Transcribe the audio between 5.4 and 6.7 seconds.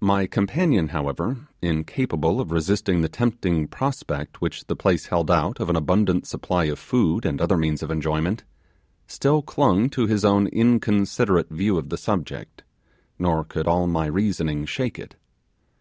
of an abundant supply